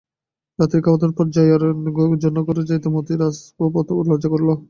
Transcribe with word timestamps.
রাত্রির 0.59 0.83
খাওয়াদাওয়ার 0.85 1.15
পর 1.17 1.25
জয়ার 1.35 1.63
জন্য 2.23 2.37
ঘরে 2.47 2.61
যাইতে 2.69 2.87
মতির 2.95 3.19
আজ 3.27 3.35
প্রথম 3.73 3.95
লজ্জা 4.09 4.29
করিল। 4.31 4.49